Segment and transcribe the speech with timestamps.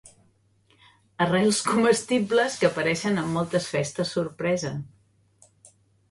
[1.25, 4.73] Arrels comestibles que apareixen en moltes festes sorpresa.